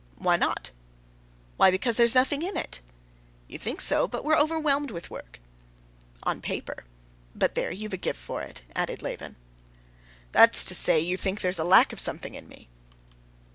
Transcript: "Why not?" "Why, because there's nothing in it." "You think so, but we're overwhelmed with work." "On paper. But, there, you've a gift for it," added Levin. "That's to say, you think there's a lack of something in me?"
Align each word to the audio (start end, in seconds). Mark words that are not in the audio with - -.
"Why 0.17 0.35
not?" 0.35 0.71
"Why, 1.57 1.69
because 1.69 1.97
there's 1.97 2.15
nothing 2.15 2.41
in 2.41 2.57
it." 2.57 2.81
"You 3.47 3.59
think 3.59 3.81
so, 3.81 4.07
but 4.07 4.25
we're 4.25 4.35
overwhelmed 4.35 4.89
with 4.89 5.11
work." 5.11 5.39
"On 6.23 6.41
paper. 6.41 6.85
But, 7.35 7.53
there, 7.53 7.71
you've 7.71 7.93
a 7.93 7.97
gift 7.97 8.19
for 8.19 8.41
it," 8.41 8.63
added 8.75 9.03
Levin. 9.03 9.35
"That's 10.31 10.65
to 10.65 10.73
say, 10.73 10.99
you 10.99 11.17
think 11.17 11.41
there's 11.41 11.59
a 11.59 11.63
lack 11.63 11.93
of 11.93 11.99
something 11.99 12.33
in 12.33 12.47
me?" 12.47 12.67